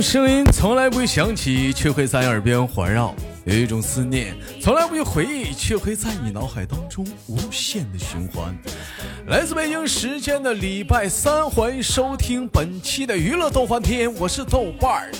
[0.00, 3.14] 声音从来不会响起，却会在耳边环绕；
[3.44, 8.56] 有一种思念从来不会回忆，却会在你脑海当中无限的循环。
[9.26, 15.10] 来自北京时间的礼拜三，欢迎收听本期的娱乐逗翻天，我是豆瓣儿，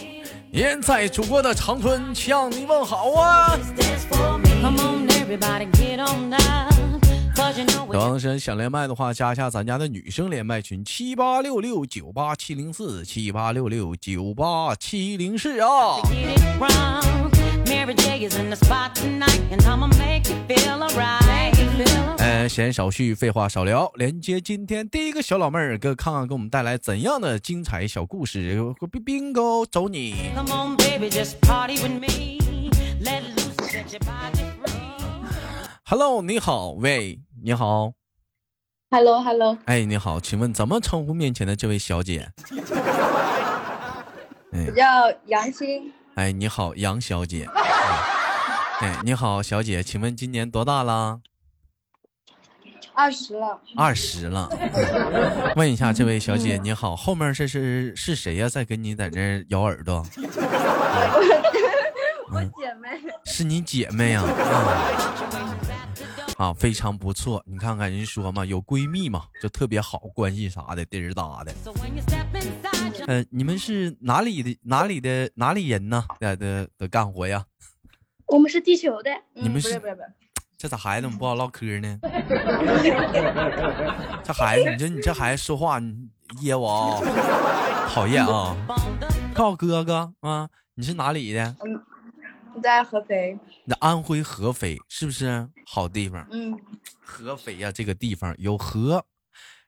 [0.51, 3.59] 依然在祖国的长春向你问好啊！
[7.89, 15.97] 王神想连麦的话，加一下咱家的女生连麦群七八六六九八七零四七八六六九八七零四啊。
[22.19, 28.61] 呃，闲少叙，废话少聊，连接今天第一个小老妹儿，哥看看给我们带来怎样的精彩小故事。
[29.05, 30.31] Bingo，走你。
[35.85, 37.19] Hello，你好，喂。
[37.43, 37.95] 你好
[38.91, 42.29] ，Hello，Hello，哎，你好，请问怎么称呼面前的这位小姐？
[44.53, 44.85] 我叫
[45.27, 45.91] 杨欣。
[46.17, 47.49] 哎，你好，杨小姐。
[48.81, 51.21] 哎，你好，小姐，请问今年多大了？
[52.93, 53.59] 二十了。
[53.75, 54.47] 二十了。
[55.57, 58.51] 问一下，这位小姐，你好，后面这是是谁呀？
[58.51, 60.05] 在跟你在这咬耳朵？
[62.33, 62.91] 我 姐妹。
[63.25, 64.25] 是你姐妹啊？
[64.25, 65.50] 啊，
[66.57, 67.43] 非常不错！
[67.47, 71.53] 你看看人说嘛，有闺蜜嘛，就特别好，关系啥的，嘚儿哒的。
[73.07, 74.59] 呃，你们是哪里的？
[74.63, 75.31] 哪里的？
[75.35, 76.05] 哪里人呢？
[76.19, 77.45] 在的的干活呀？
[78.27, 79.11] 我们是地球的。
[79.35, 79.81] 你们是？
[80.57, 81.99] 这咋孩子怎么不好唠嗑呢？
[84.23, 86.09] 这孩子，你说你这孩子说话你
[86.43, 87.01] 噎我啊！
[87.89, 88.55] 讨厌啊！
[89.35, 91.57] 告诉哥哥啊，你是哪里的？
[92.61, 96.27] 在合肥，那安徽合肥是不是好地方？
[96.31, 96.59] 嗯，
[97.01, 99.05] 合肥呀，这个地方有河，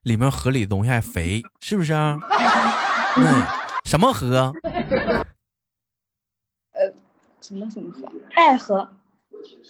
[0.03, 1.93] 里面河里的东西还肥，是不是？
[3.17, 3.47] 嗯，
[3.85, 4.53] 什么河？
[6.73, 6.93] 呃，
[7.41, 8.11] 什么什么河？
[8.35, 8.89] 爱河。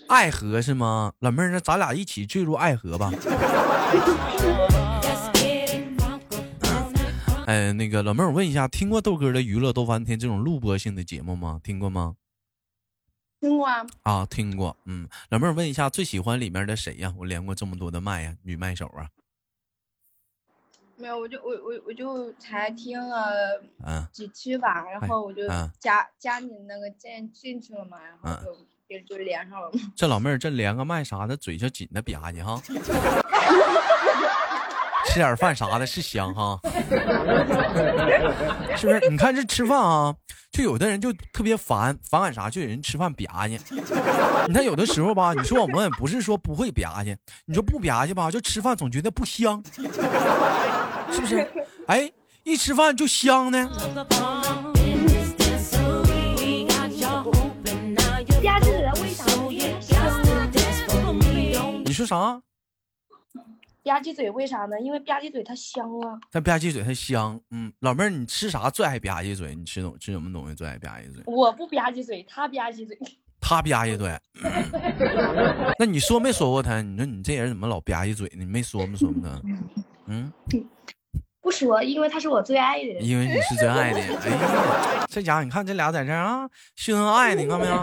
[0.08, 1.12] 爱河是吗？
[1.20, 3.10] 老妹儿，那咱俩一起坠入爱河吧。
[7.46, 11.58] 哎，那个老妹儿，我问一下，听过豆哥的娱乐逗翻天这种录播性的节目吗？
[11.62, 12.14] 听过吗？
[13.42, 17.12] 听过啊，啊，听过，嗯，老妹儿问一下，最喜欢里面的谁呀？
[17.18, 19.08] 我连过这么多的麦呀，女麦手啊。
[20.96, 23.60] 没有，我就我我我就才听了
[24.12, 25.42] 几期吧，然后我就
[25.80, 28.54] 加加你那个进进去了嘛，然后就
[28.88, 29.72] 就就连上了。
[29.96, 32.62] 这老妹儿这连个麦啥的，嘴就紧的吧唧哈。
[35.06, 36.58] 吃点饭啥的是香哈，
[38.76, 39.00] 是不是？
[39.10, 40.14] 你看这吃饭啊，
[40.52, 42.48] 就有的人就特别烦，反感啥？
[42.48, 43.58] 就有人吃饭吧唧。
[44.46, 49.62] 你看有的时候吧，你说我们不是说不会吧唧，你说不吧唧吧，就吃饭总觉得不香，
[51.10, 51.46] 是不是？
[51.86, 52.10] 哎，
[52.44, 53.70] 一吃饭就香呢。
[61.84, 62.40] 你说啥？
[63.84, 64.80] 吧唧嘴为啥呢？
[64.80, 66.18] 因为吧唧嘴它香啊。
[66.30, 69.54] 它吧唧嘴它香，嗯，老妹儿，你吃啥最爱吧唧嘴？
[69.54, 71.22] 你吃东吃什么东西最爱吧唧嘴？
[71.26, 72.96] 我不吧唧嘴，他吧唧嘴。
[73.40, 74.16] 他吧唧嘴。
[75.78, 76.80] 那你说没说过他？
[76.80, 78.36] 你说你这人怎么老吧唧嘴呢？
[78.38, 79.40] 你没说没说吗？
[80.06, 80.32] 嗯，
[81.40, 83.04] 不说，因为他是我最爱的人。
[83.04, 83.98] 因为你是最爱的。
[83.98, 87.74] 哎呀，这家伙，你看这俩在这啊，秀恩爱呢，你看没有？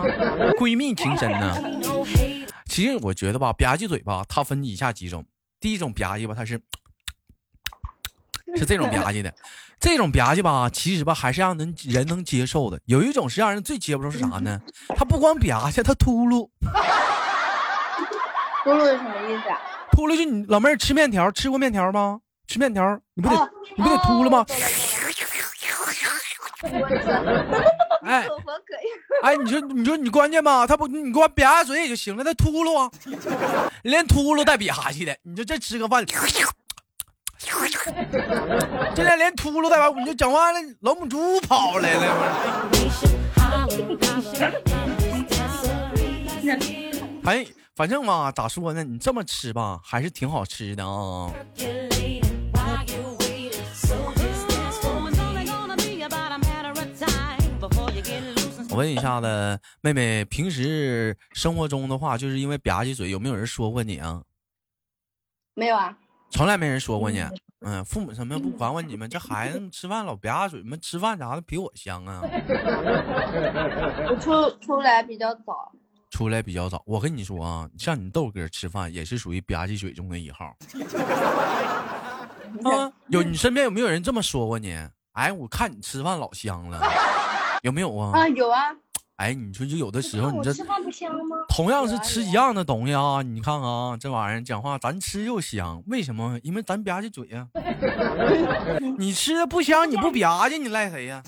[0.54, 1.54] 闺蜜情深呢。
[2.70, 5.26] 其实我觉得吧，吧唧嘴吧，它分以下几种。
[5.60, 6.60] 第一种吧唧吧，它是
[8.56, 9.34] 是这种吧唧的，
[9.80, 12.80] 这种吧唧吧，其实吧还是让人人能接受的。
[12.86, 14.60] 有一种是让人最接不住是啥呢？
[14.96, 16.50] 他不光吧唧，他秃噜。
[18.64, 19.58] 秃噜是什么意思啊？
[19.92, 22.20] 秃噜就你老妹儿吃面条，吃过面条吗？
[22.48, 24.46] 吃面条你不得你不得秃噜吗？
[28.10, 28.28] 哎，
[29.22, 32.90] 哎，你说你说你关键吧，他不你给我瘪下嘴也就行了，他秃噜啊，
[33.84, 36.04] 连秃噜带瘪哈气的，你说这吃个饭，
[38.96, 42.70] 这连连秃噜带完，你就讲话了，老母猪跑来了。
[47.24, 47.46] 哎，
[47.76, 48.84] 反正嘛，咋说呢？
[48.84, 50.90] 你这么吃吧，还是挺好吃的啊。
[50.90, 51.32] 我
[58.80, 64.24] 问一下子，妹妹，平时生活中的话，就是因为吧唧嘴，有没有人说过你啊？
[65.54, 65.98] 没有啊，
[66.32, 67.22] 从来没人说过你。
[67.60, 69.10] 嗯，父母什么不管管你们？
[69.10, 72.22] 这孩子吃饭老吧唧嘴，们吃饭啥的比我香啊。
[74.08, 75.74] 我出出来比较早，
[76.10, 76.82] 出来比较早。
[76.86, 80.56] 我跟你说啊，像你豆哥吃饭也是属于吧唧嘴中的一号。
[82.64, 84.74] 啊，有你身边有没有人这么说过你？
[85.12, 86.80] 哎，我看你吃饭老香了。
[87.62, 88.12] 有没有啊？
[88.14, 88.76] 啊，有啊。
[89.18, 91.36] 哎，你说就有的时候，你这吃饭不香吗？
[91.50, 96.40] 同样是吃一样的东西啊，你看看啊，这玩意儿讲话，咱吃又香，为什么？
[96.42, 97.48] 因为咱吧唧嘴呀。
[98.98, 101.22] 你吃的不香，你不吧唧，你赖谁呀？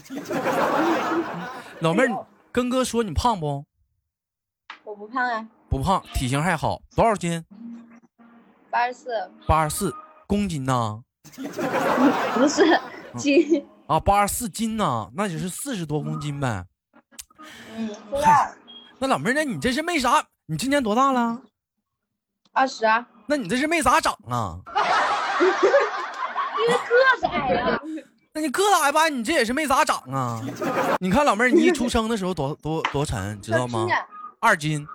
[1.79, 3.65] 老妹儿，跟哥说你胖不？
[4.85, 5.45] 我不胖啊。
[5.69, 7.43] 不胖，体型还好，多少斤？
[8.69, 9.09] 八十四。
[9.45, 9.93] 八十四
[10.27, 11.03] 公斤呢？
[12.35, 12.63] 不是
[13.17, 16.63] 斤啊，八十四斤呢，那就是四十多公斤呗。
[17.75, 17.89] 嗯，
[18.99, 20.25] 那老妹儿，那你这是没啥？
[20.45, 21.41] 你今年多大了？
[22.53, 23.05] 二十啊。
[23.25, 24.59] 那你这是没咋长啊？
[25.41, 27.81] 因为个子矮呀。
[28.31, 30.41] 那你个子矮吧，你这也是没咋长啊。
[30.99, 33.85] 你看老妹儿，你一出生的时候多多多沉，知道吗？
[34.39, 34.87] 二斤。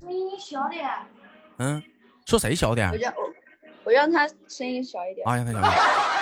[0.00, 0.88] 声音小点。
[1.58, 1.82] 嗯，
[2.24, 2.90] 说谁小点？
[2.90, 3.12] 我让，
[3.84, 5.28] 我让他声音小一点。
[5.28, 5.70] 啊，让他小点。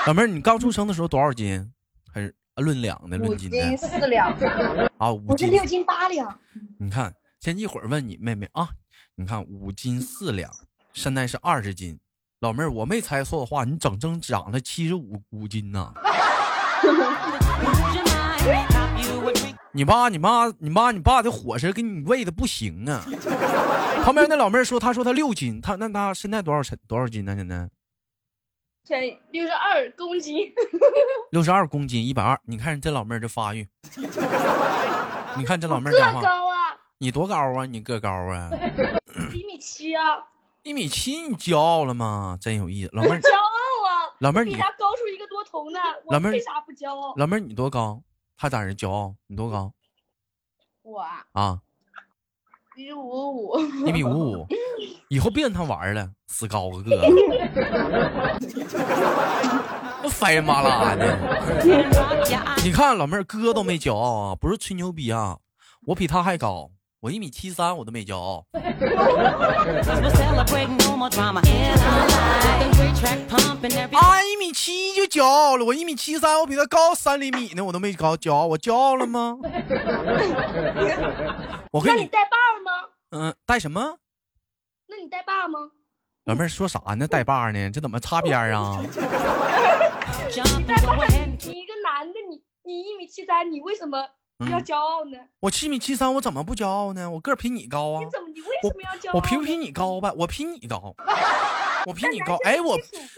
[0.08, 1.72] 老妹儿，你刚出生的时候多少斤？
[2.16, 2.34] 还是？
[2.62, 3.58] 论两的，论斤的。
[3.58, 4.32] 五斤四两
[4.96, 6.40] 啊，五斤六斤八两。
[6.78, 8.70] 你看，先一会儿问你妹妹啊，
[9.14, 10.50] 你看五斤四两，
[10.94, 12.00] 现在是二十斤。
[12.40, 15.92] 老妹儿，我没猜错的话，你整整长了七十五五斤呢。
[19.72, 23.04] 你爸、你妈、你妈、你爸的伙食给你喂的不行啊。
[24.02, 27.36] 旁边那老妹儿说，她说她六斤，她那她现在多少称多少斤呢？
[27.36, 27.68] 现在？
[29.30, 30.52] 六十二公斤，
[31.32, 32.38] 六十二公斤，一百二。
[32.44, 33.68] 你看这老妹儿这发育，
[35.36, 36.78] 你看这老妹儿讲话，高啊！
[36.98, 37.66] 你多高啊？
[37.66, 38.48] 你个高啊？
[39.34, 40.24] 一米七啊！
[40.62, 42.38] 一米七，你骄傲了吗？
[42.40, 44.14] 真有意思，老妹儿骄傲啊！
[44.20, 45.80] 老妹儿，你比他高出一个多头呢。
[46.08, 47.12] 老妹儿为啥不骄傲？
[47.16, 48.02] 老妹儿，你多高？
[48.36, 49.16] 他咋人骄傲？
[49.26, 49.72] 你多高？
[50.82, 51.00] 我
[51.32, 51.60] 啊。
[52.76, 54.46] 一米五五，一米五五，
[55.08, 56.82] 以后别跟他玩了，死高个。
[56.82, 56.90] 哥，
[60.02, 61.16] 那翻麻拉的。
[62.62, 65.38] 你看老妹儿，哥都没骄傲啊，不是吹牛逼啊，
[65.86, 66.70] 我比他还高，
[67.06, 68.44] 我一米七三，我都没骄傲。
[73.92, 79.38] 啊，一米七就骄傲了，我一米七三，我比他高三厘米呢，我都没高骄傲，我骄傲了吗？
[81.70, 82.72] 我跟你带把吗？
[83.10, 83.98] 嗯，带什么？
[84.88, 85.60] 那你带把吗？
[86.24, 87.06] 老妹儿说啥呢？
[87.06, 87.70] 带把呢？
[87.70, 88.80] 这怎么擦边啊？
[88.82, 88.88] 你
[90.64, 94.08] 带把，你一个男的，你你一米七三，你为什么
[94.44, 95.18] 要骄傲呢？
[95.40, 97.10] 我七米七三，我怎么不骄傲呢？
[97.10, 98.00] 我个儿比你高啊！
[98.00, 98.28] 你怎么？
[98.28, 99.14] 你为什么要骄傲？
[99.14, 100.12] 我比不比你高吧？
[100.14, 100.94] 我比你高。
[101.86, 102.76] 我比你高，哎，我，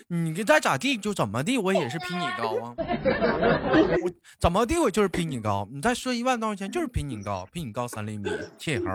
[0.09, 2.75] 你给再咋地就怎么地，我也是比你高啊。
[2.77, 5.67] 我怎么地，我就是比你高。
[5.73, 8.85] 你再说一万多块钱，就是比你高，比你高三厘米，谢猴。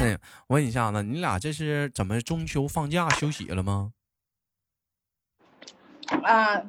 [0.00, 3.92] 哎，我问一下子，你俩这是怎么中秋放假休息了吗？
[6.22, 6.62] 啊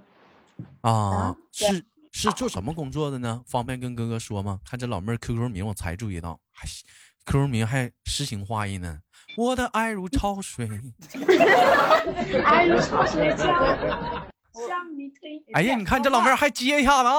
[0.81, 3.41] 啊，是是做什么工作的呢？
[3.47, 4.59] 方便跟哥哥说吗？
[4.65, 6.67] 看这老妹儿 QQ 名，我才注意到，还
[7.25, 8.99] QQ 名还诗情画意呢，
[9.37, 10.69] 我的爱如潮水，
[12.45, 15.43] 爱如潮水向你推。
[15.53, 17.15] 哎呀，你看这老妹儿还接一下子啊！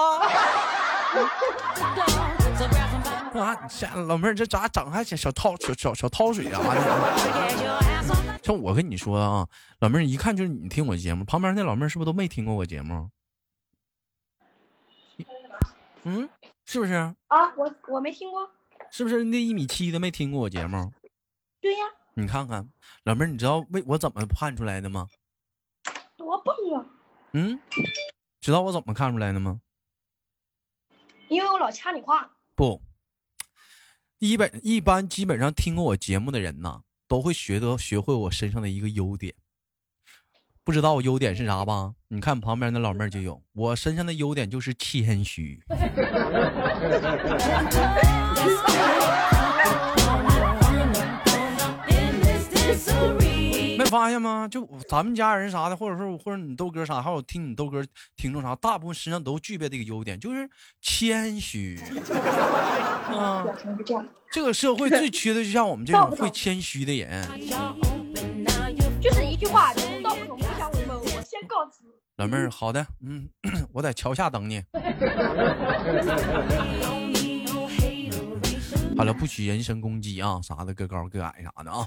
[3.35, 4.88] 啊，下老妹儿这咋整？
[4.91, 6.61] 还小小套小小小套水啊？
[8.43, 9.49] 像我跟你说啊，
[9.81, 13.09] 老妹儿一看就是你听我节目，旁边那老妹儿是不是都没听过我节目？
[16.04, 16.28] 嗯，
[16.64, 16.92] 是不是？
[16.92, 18.49] 啊，我我没听过。
[18.90, 20.92] 是不是那一米七的没听过我节目？
[21.61, 21.84] 对呀，
[22.14, 22.68] 你看看
[23.04, 25.08] 老妹儿，你知道为我怎么判出来的吗？
[26.16, 26.87] 多棒啊！
[27.32, 27.58] 嗯，
[28.40, 29.61] 知道我怎么看出来的吗？
[31.28, 32.37] 因为我老掐你话。
[32.54, 32.82] 不，
[34.18, 39.34] 一本一般基本上听过我节目的人呐，都会学得学会我身上的一个优点。
[40.64, 41.92] 不知道我优点是啥吧？
[42.09, 45.61] 你看旁边那老妹儿就有，我身上的优点就是谦虚。
[53.76, 54.49] 没发现吗？
[54.49, 57.85] 就咱们家人啥的，或者说或者你豆哥啥，还有听你豆哥
[58.16, 60.49] 听众啥，大部分身上都具备这个优点，就是
[60.80, 61.78] 谦虚。
[63.09, 63.44] 啊，
[64.33, 67.28] 这个社会最缺的就像我们这种会谦虚的人。
[69.00, 69.71] 就是一句话，
[72.16, 73.28] 老妹儿，好的，嗯，
[73.73, 74.62] 我在桥下等你。
[78.97, 81.85] 好了，不许人身攻击啊，啥的，个高个矮啥的啊。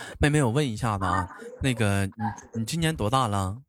[0.18, 2.12] 妹妹，我问一下子啊，那个你
[2.54, 3.62] 你今年多大了？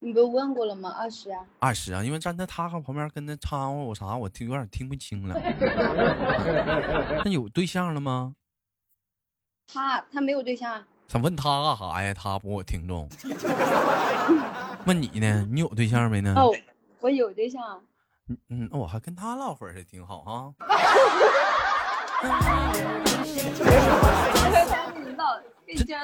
[0.00, 0.88] 你不问过了吗？
[0.90, 1.44] 二十啊。
[1.58, 5.34] 二十啊，因为站在他旁边跟他掺和我啥，我听有点听不清了。
[7.24, 8.34] 那有对象了吗？
[9.70, 12.12] 他他没有对象，想问他干啥呀？
[12.12, 13.08] 他不我听众。
[14.84, 15.46] 问你呢？
[15.50, 16.34] 你有对象没呢？
[16.36, 16.54] 哦，
[17.00, 17.62] 我有对象。
[18.28, 20.52] 嗯嗯，我还跟他唠会儿，也挺好哈。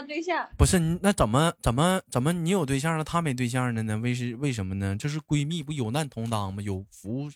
[0.07, 3.99] 对象不是那怎么怎么怎么你有对象了，他没对象了呢？
[3.99, 4.97] 为是为什么呢？
[4.99, 6.63] 这是闺蜜不有难同当吗？
[6.63, 7.31] 有福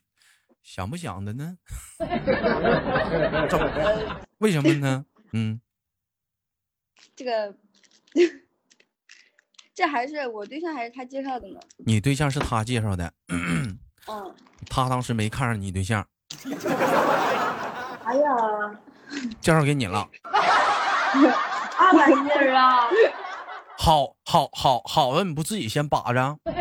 [0.62, 1.58] 想不想的呢？
[1.98, 4.20] 怎么？
[4.38, 5.04] 为什么呢？
[5.32, 5.60] 嗯，
[7.18, 7.52] 这个
[9.75, 11.58] 这还是我对象还是他介绍的呢？
[11.78, 13.12] 你对象是他介绍的。
[13.26, 13.76] 嗯，
[14.70, 16.06] 他当时没看上你对象。
[18.04, 18.80] 哎呀，
[19.40, 20.08] 介绍给你了。
[21.76, 22.88] 二百斤啊！
[23.76, 26.38] 好好好好的，你不自己先扒着？
[26.44, 26.54] 那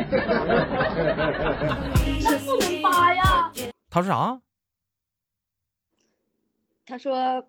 [2.39, 3.51] 不能扒呀！
[3.91, 4.41] 他说啥？
[6.87, 7.45] 他说，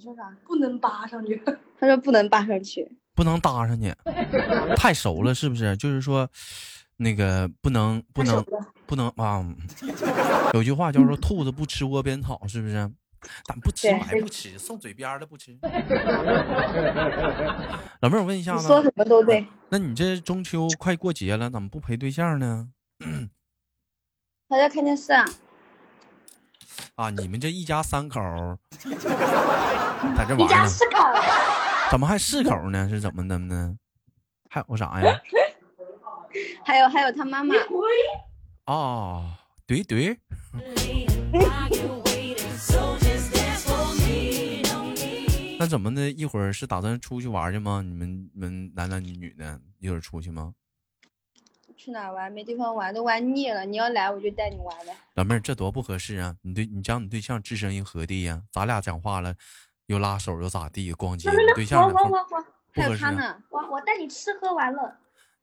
[0.00, 0.34] 你说啥？
[0.46, 1.36] 不能扒上去。
[1.78, 3.94] 他说不能扒上去，不能搭上去，
[4.74, 5.76] 太熟了是不是？
[5.76, 6.26] 就是说，
[6.96, 8.42] 那个不能不能
[8.86, 9.44] 不能啊！
[10.54, 12.90] 有句话叫做“兔子不吃窝边草”，是不是？
[13.44, 15.54] 咱不吃还不吃，送嘴边的不吃。
[18.00, 19.46] 老妹儿，我问一下子，说什么都对。
[19.68, 22.70] 那你这中秋快过节了，怎么不陪对象呢？
[24.48, 25.26] 他在看电视啊。
[26.94, 28.20] 啊，你们这一家三口
[30.16, 30.44] 在这玩呢？
[30.44, 30.98] 一家四口。
[31.90, 32.88] 怎么还四口呢？
[32.88, 33.76] 是怎么的呢？
[34.48, 35.20] 还有啥呀？
[36.64, 37.54] 还有还有他妈妈。
[38.66, 39.24] 哦，
[39.66, 40.18] 对对。
[45.58, 46.10] 那怎么的？
[46.10, 47.82] 一会儿是打算出去玩去吗？
[47.84, 50.54] 你们你们男男女女的，一会儿出去吗？
[51.80, 52.30] 去哪玩？
[52.30, 53.64] 没地方玩，都玩腻了。
[53.64, 54.94] 你要来，我就带你玩呗。
[55.14, 56.36] 老妹儿，这多不合适啊！
[56.42, 58.42] 你对你讲你对象置身于何地呀？
[58.52, 59.34] 咱俩讲话了，
[59.86, 60.92] 又拉手又咋地？
[60.92, 62.44] 逛街，对象我我我我，
[62.74, 63.34] 还有他呢。
[63.48, 64.92] 我我带你吃喝玩乐。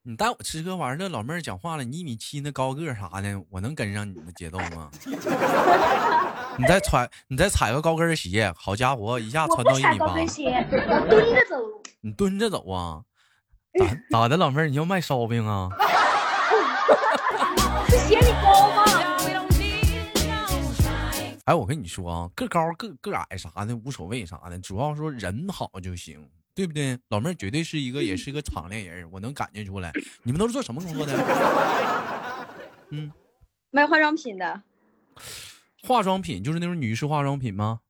[0.04, 4.92] 你带我吃喝玩乐，老妹儿讲话了，你一米七那高个啥的，我能跟上你的节奏吗？
[6.60, 10.14] 你再穿，你再踩个高跟鞋，好家伙，一下穿到一米八。
[10.14, 11.56] 我蹲着走。
[12.02, 13.02] 你蹲着走啊？
[13.80, 15.70] 咋咋的，老妹儿，你要卖烧饼啊？
[17.96, 18.84] 嫌你高吗？
[21.46, 26.30] 哎，我跟你说啊，个高个个矮啥的无所谓啥的，主要说人好就行。
[26.54, 26.98] 对不对？
[27.10, 29.92] 老妹儿绝对是一个，也是一个敞亮人，我能感觉出来。
[30.24, 31.14] 你们都是做什么工作的？
[32.90, 33.12] 嗯，
[33.70, 34.64] 卖化妆品的。
[35.84, 37.82] 化妆品就是那种女士化妆品吗？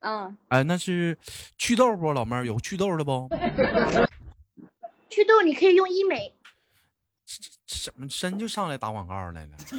[0.00, 0.36] 嗯。
[0.48, 1.16] 哎，那是
[1.56, 2.12] 祛痘不？
[2.12, 3.28] 老妹儿有祛痘的不？
[5.08, 6.33] 祛痘你可以用医美。
[7.82, 9.50] 怎么真就上来打广告来了？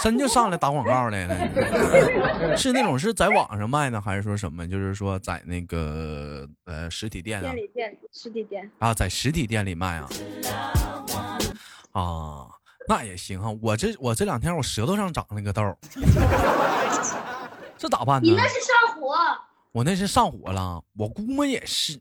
[0.00, 4.64] 真就上来打广告来了，是那种是在网上卖呢，还是说什么？
[4.68, 7.42] 就是说在那个呃实体店啊？
[7.42, 10.08] 店里店实体店啊，在实体店里卖啊？
[11.90, 12.46] 啊，
[12.86, 13.50] 那也行啊。
[13.60, 15.76] 我这我这两天我舌头上长了个痘，
[17.76, 18.30] 这咋办呢？
[18.30, 19.16] 你那是上火。
[19.72, 22.00] 我那是上火了，我估摸也是。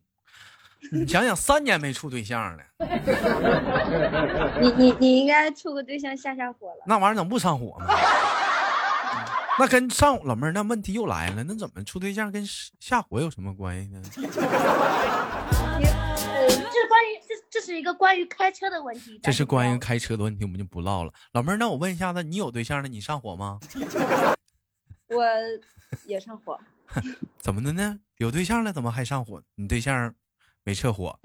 [0.92, 2.64] 你想想，三年没处对象了，
[4.62, 6.84] 你你你应该处个对象下下火了。
[6.86, 7.88] 那玩意儿怎么不上火吗？
[9.60, 12.46] 那跟上老妹儿，那问题又来了，那怎么处对象跟
[12.80, 14.02] 下火有什么关系呢？
[14.16, 14.22] 呃，
[16.48, 19.20] 这关于这这是一个关于开车的问题。
[19.24, 21.12] 这是关于开车的问题，我们就不唠了。
[21.34, 23.60] 老妹儿，那我问一下子，你有对象了，你上火吗？
[25.10, 25.26] 我
[26.06, 26.60] 也上火。
[27.42, 28.00] 怎么的呢？
[28.18, 29.42] 有对象了，怎么还上火？
[29.56, 30.14] 你对象？
[30.68, 31.18] 没撤火，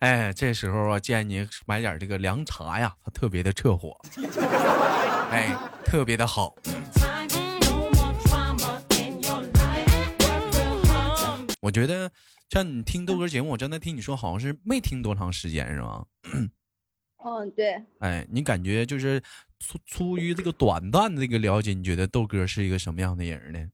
[0.00, 3.98] 哎，这时候啊，建议你买点这个凉茶呀，它特别的撤火，
[5.30, 6.54] 哎，特别的好。
[11.62, 12.10] 我觉得
[12.50, 16.04] 像你听豆哥节目，我真的听你说，好像是没听多长时间，是吗？
[16.34, 16.50] 嗯，
[17.56, 17.82] 对。
[18.00, 19.18] 哎，你感觉就是
[19.60, 23.66] 出出于这个短暂的这个了解，你觉得豆哥是一个什么样的人呢？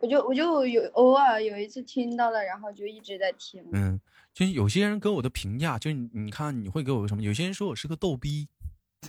[0.00, 3.62] 我就我就有偶尔有一次听到了，然后就一直在听。
[3.72, 4.00] 嗯，
[4.32, 7.22] 就有些人给我的评价，就你你看你会给我什么？
[7.22, 8.48] 有些人说我是个逗逼，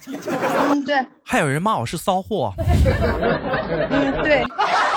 [0.08, 2.54] 嗯对，还有人骂我是骚货。
[2.58, 4.44] 嗯对，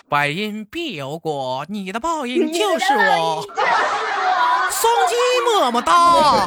[0.09, 3.47] 百因必有果，你的报应就是我。
[4.71, 5.15] 双击
[5.47, 6.47] 么么哒。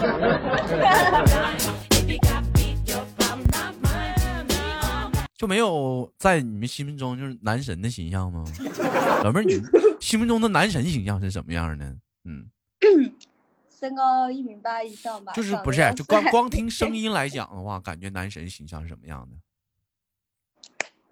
[5.37, 8.43] 就没有在你们心目中就是男神的形象吗？
[9.23, 9.61] 老妹儿，你
[9.99, 11.85] 心目中的男神形象是什么样的？
[12.25, 12.49] 嗯，
[13.79, 15.33] 身高一米八以上吧。
[15.33, 19.37] 就是不是就光光听声 音来讲的话，感觉男神形象是什么样的？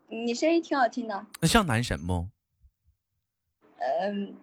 [0.08, 1.26] 你声音挺好听的。
[1.40, 2.28] 那像男神不？
[3.80, 4.34] 嗯，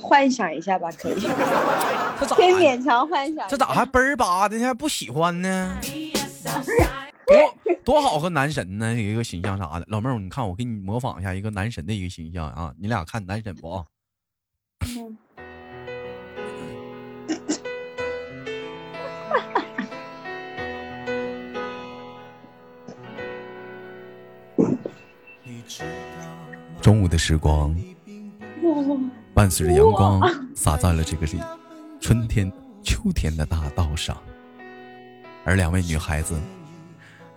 [0.00, 1.20] 幻想一下吧，可以。
[1.20, 2.36] 这咋？
[2.36, 3.48] 可以勉强幻想。
[3.48, 5.80] 这咋还嘣儿吧的还不喜欢呢？
[7.28, 7.54] 多
[7.84, 9.84] 多好个男神呢，一个形象啥的。
[9.88, 13.84] 老妹儿，你看我给你模仿一下一个男神的一个形象啊，你俩看男神不？
[26.80, 27.76] 中午的时光，
[29.34, 30.18] 伴随着阳光
[30.54, 31.38] 洒在了这个里
[32.00, 32.50] 春天、
[32.82, 34.16] 秋天的大道上，
[35.44, 36.40] 而两位女孩子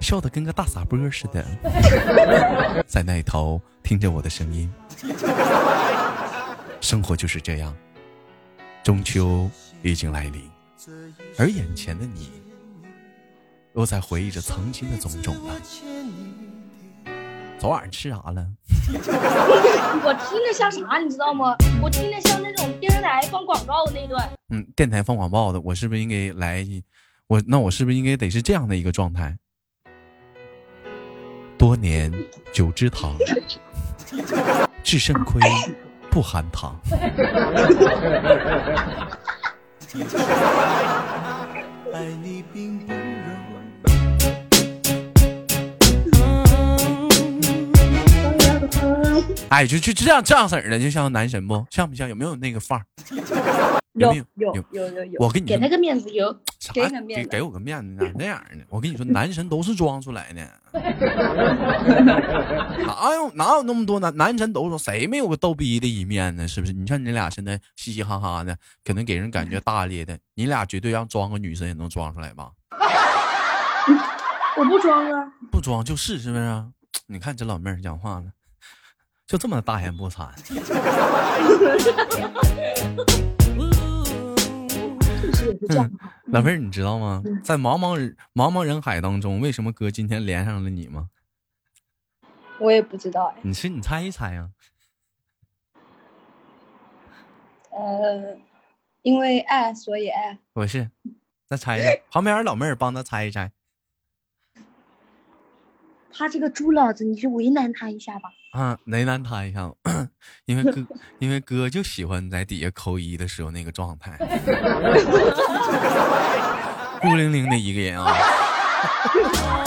[0.01, 1.45] 笑得跟个大傻波似的，
[2.85, 4.69] 在那头听着我的声音。
[6.81, 7.73] 生活就是这样，
[8.83, 9.49] 中秋
[9.83, 10.41] 已经来临，
[11.37, 12.31] 而眼前的你，
[13.75, 15.53] 又在回忆着曾经的种种了。
[17.59, 18.45] 昨晚吃啥了？
[20.03, 21.55] 我听着像啥，你知道吗？
[21.79, 24.27] 我听着像那种电视台放广告的那段。
[24.49, 26.65] 嗯，电台放广告的，我是不是应该来？
[27.27, 29.37] 我那我是不是应该得是这样的一个状态？
[31.61, 32.11] 多年
[32.51, 33.15] 九芝堂，
[34.81, 35.39] 至肾亏
[36.09, 36.75] 不含糖。
[41.93, 42.91] 爱你并不
[49.49, 52.09] 哎，就就这样这样式儿的，就像男神不像不像？
[52.09, 52.85] 有没有那个范儿？
[53.93, 55.19] 有有有有有有。
[55.19, 56.33] 我给你给那个面子有，
[56.73, 58.63] 给给给我个面子，哪那样呢？
[58.69, 60.41] 我跟你说，男神都是装出来的。
[62.85, 66.47] 哪有哪有那么多男男神都说谁没有个逗逼的一面呢？
[66.47, 66.71] 是不是？
[66.73, 70.17] 你看你俩现在嘻嘻哈哈的，可能给人感觉大咧的。
[70.35, 72.49] 你俩绝对让装个女神也能装出来吧？
[74.57, 76.63] 我不装啊，不装就是是不是？
[77.07, 78.31] 你看这老妹儿讲话了。
[79.27, 80.27] 就这么大言不惭，
[86.27, 87.23] 老妹儿，你知道吗？
[87.43, 91.09] 在茫茫人茫茫人海当中，为什么哥今天连上了你吗？
[92.59, 93.41] 我也不知道哎。
[93.41, 94.51] 你是你猜一猜呀？
[97.71, 98.37] 呃，
[99.01, 100.37] 因为爱所以爱。
[100.53, 100.91] 不是，
[101.47, 101.89] 再猜一下。
[102.11, 103.51] 旁边老妹儿帮他猜一猜。
[106.13, 108.29] 他这个猪脑子，你就为难他一下吧。
[108.53, 109.71] 啊，为难他一下，
[110.45, 110.85] 因为哥，
[111.19, 114.17] 因为哥就喜欢在底下扣一的时候那个状态，
[117.01, 118.13] 孤零零的一个人啊。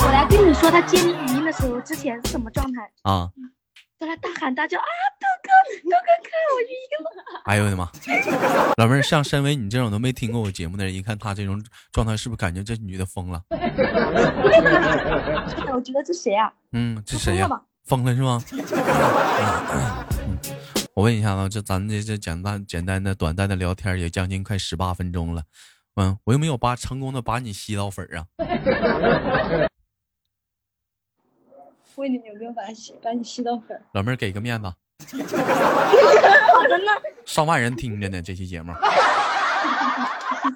[0.00, 3.30] 我来跟你说，他接你语音的时候之前是什么状态啊？
[3.98, 4.84] 在那大喊大叫啊，
[5.20, 5.48] 豆哥，
[5.84, 7.06] 豆哥看我语音了。
[7.44, 7.88] 哎呦我的妈！
[8.76, 13.42] 老妹儿，像身为你这种都没听过我节目的人，一看他这种状态，是不是感觉这女的疯了？
[15.72, 16.52] 我觉得这谁啊？
[16.72, 17.48] 嗯，这谁呀？
[17.84, 18.42] 疯了是吗？
[20.94, 25.42] 我问一下子，这咱这这简单简单的短暂的聊天也将近快十八分钟了，
[25.96, 28.26] 嗯，我有没有把成功的把你吸到粉啊？
[31.96, 33.80] 问你有没有把吸把你吸到粉？
[33.92, 34.66] 老妹儿给个面子。
[34.66, 36.92] 好的呢。
[37.24, 38.72] 上万人听着呢，这期节目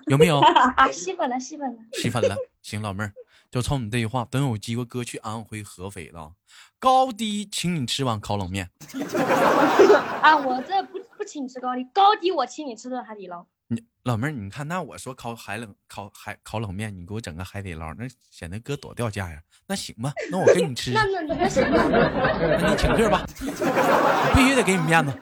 [0.07, 0.41] 有没有？
[0.41, 2.37] 啊，吸粉了，吸粉了，吸粉了。
[2.63, 3.13] 行，老妹儿。
[3.51, 6.33] 就冲你这句话，等有机会哥去安徽合肥了，
[6.79, 8.69] 高低请你吃碗烤冷面。
[10.21, 13.47] 啊，我这不不请你吃高低，高低我请你吃顿海底捞。
[13.71, 19.39] 你老妹儿，你看那我说烤海冷烤海烤冷面，你给我整个海底捞，那显得哥多掉价呀。
[19.67, 20.91] 那行吧，那我跟你吃。
[20.97, 25.13] 那那那行，那你请客吧，我必须得给你面子。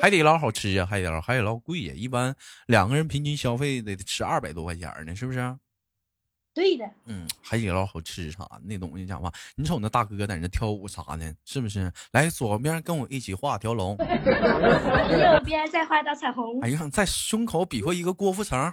[0.00, 2.32] 海底捞好吃呀，海底捞海底捞贵呀，一般
[2.66, 5.38] 两个人平均消费得吃二百多块钱呢，是不是？
[6.56, 6.88] 对的。
[7.04, 8.48] 嗯，海底捞好吃啥？
[8.64, 11.92] 那东西讲话，你瞅那大哥在那跳舞啥的，是不是？
[12.12, 16.58] 来左边跟我一起画条龙， 右边再画道彩虹。
[16.62, 18.72] 哎呀，在胸口比划一个郭富城，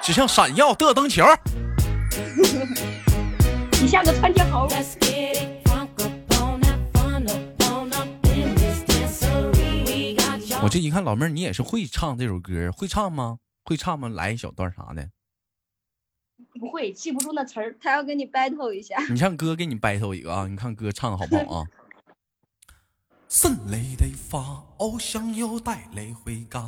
[0.00, 1.24] 只像闪耀的灯球。
[3.82, 4.68] 你像个窜天猴。
[10.62, 13.38] 我这一看，老妹儿，你也是会唱这首歌，会唱吗？
[13.70, 14.08] 会唱吗？
[14.08, 15.08] 来一小段啥的？
[16.58, 17.76] 不会，记不住那词儿。
[17.80, 18.98] 他要跟你 battle 一下。
[19.08, 20.48] 你让哥给你 battle 一个啊！
[20.48, 21.66] 你看哥唱的好不好啊？
[23.28, 26.60] 胜利的花，翱翔又带泪回家。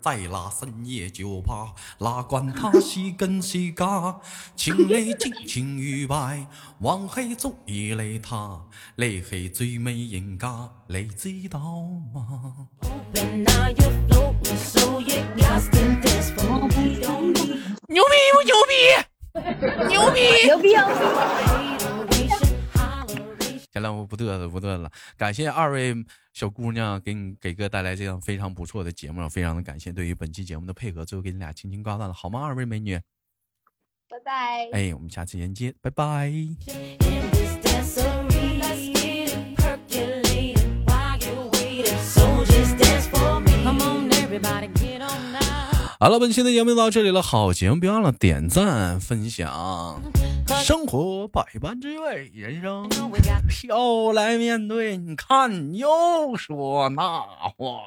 [0.00, 4.18] 在那深夜酒吧，哪管他是真是假，
[4.56, 6.46] 情侣真情如白，
[6.80, 8.60] 往黑做一类他，
[8.96, 11.60] 你係最美人家，你知道
[12.14, 12.68] 吗？
[17.88, 18.72] 牛逼不牛逼？
[19.88, 20.20] 牛逼！
[20.46, 20.74] 牛逼！
[23.72, 24.90] 行了，我不嘚瑟，不嘚瑟了。
[25.16, 25.94] 感谢二位
[26.32, 31.04] 小姑娘给你给哥带来这样非常不错的节目，非常的感谢对于本期节目的配合。
[31.04, 32.44] 最后给你俩轻轻挂断了，好吗？
[32.44, 32.96] 二位美女，
[34.08, 34.68] 拜拜。
[34.72, 36.32] 哎，我们下次连接，拜拜。
[46.02, 47.20] 好了，本期的节目就到这里了。
[47.20, 50.02] 好节目，别忘了点赞分享。
[50.58, 52.88] 生活百般滋味，人生
[53.48, 54.96] 笑来面对。
[54.96, 55.88] 你看，你又
[56.36, 57.20] 说那
[57.56, 57.80] 话。